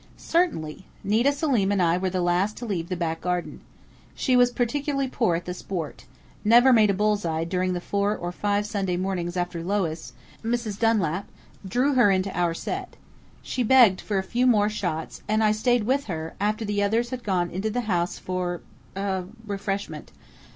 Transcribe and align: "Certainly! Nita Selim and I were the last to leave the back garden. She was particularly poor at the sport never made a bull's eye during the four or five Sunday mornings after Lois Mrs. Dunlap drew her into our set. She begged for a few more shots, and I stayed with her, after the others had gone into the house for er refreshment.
"Certainly! 0.17 0.87
Nita 1.03 1.31
Selim 1.31 1.71
and 1.71 1.79
I 1.79 1.95
were 1.95 2.09
the 2.09 2.23
last 2.23 2.57
to 2.57 2.65
leave 2.65 2.89
the 2.89 2.95
back 2.97 3.21
garden. 3.21 3.61
She 4.15 4.35
was 4.35 4.49
particularly 4.49 5.07
poor 5.07 5.35
at 5.35 5.45
the 5.45 5.53
sport 5.53 6.05
never 6.43 6.73
made 6.73 6.89
a 6.89 6.93
bull's 6.95 7.23
eye 7.23 7.43
during 7.43 7.73
the 7.73 7.79
four 7.81 8.17
or 8.17 8.31
five 8.31 8.65
Sunday 8.65 8.97
mornings 8.97 9.37
after 9.37 9.63
Lois 9.63 10.13
Mrs. 10.43 10.79
Dunlap 10.79 11.27
drew 11.63 11.93
her 11.93 12.09
into 12.09 12.35
our 12.35 12.55
set. 12.55 12.95
She 13.43 13.61
begged 13.61 14.01
for 14.01 14.17
a 14.17 14.23
few 14.23 14.47
more 14.47 14.69
shots, 14.69 15.21
and 15.27 15.43
I 15.43 15.51
stayed 15.51 15.83
with 15.83 16.05
her, 16.05 16.33
after 16.41 16.65
the 16.65 16.81
others 16.81 17.11
had 17.11 17.23
gone 17.23 17.51
into 17.51 17.69
the 17.69 17.81
house 17.81 18.17
for 18.17 18.61
er 18.97 19.27
refreshment. 19.45 20.11